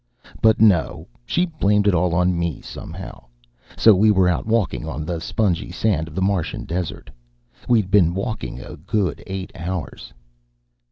But 0.41 0.59
no; 0.59 1.07
she 1.27 1.45
blamed 1.45 1.87
it 1.87 1.93
all 1.93 2.15
on 2.15 2.35
me 2.35 2.59
somehow: 2.59 3.25
So 3.77 3.93
we 3.93 4.09
were 4.09 4.27
out 4.27 4.47
walking 4.47 4.87
on 4.87 5.05
the 5.05 5.19
spongy 5.21 5.69
sand 5.69 6.07
of 6.07 6.15
the 6.15 6.23
Martian 6.23 6.63
desert. 6.65 7.11
We'd 7.69 7.91
been 7.91 8.15
walking 8.15 8.59
a 8.59 8.77
good 8.77 9.21
eight 9.27 9.51
hours. 9.53 10.11